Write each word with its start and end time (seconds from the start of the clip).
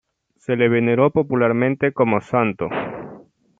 Se 0.35 0.55
le 0.55 0.67
veneró 0.67 1.11
popularmente 1.11 1.93
como 1.93 2.21
santo. 2.21 2.69